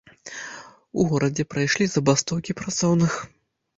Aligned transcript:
У 1.03 1.05
горадзе 1.11 1.45
прайшлі 1.53 1.85
забастоўкі 1.91 2.51
працоўных. 2.63 3.13